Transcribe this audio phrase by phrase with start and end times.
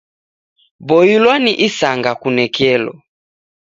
[0.87, 2.93] Boilwa ni isanga kunekelo